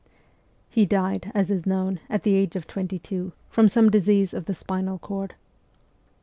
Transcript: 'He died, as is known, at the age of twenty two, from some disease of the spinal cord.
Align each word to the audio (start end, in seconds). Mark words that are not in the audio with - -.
'He 0.71 0.87
died, 0.87 1.31
as 1.35 1.51
is 1.51 1.67
known, 1.67 1.99
at 2.09 2.23
the 2.23 2.33
age 2.33 2.55
of 2.55 2.65
twenty 2.65 2.97
two, 2.97 3.33
from 3.51 3.67
some 3.69 3.91
disease 3.91 4.33
of 4.33 4.47
the 4.47 4.55
spinal 4.55 4.97
cord. 4.97 5.35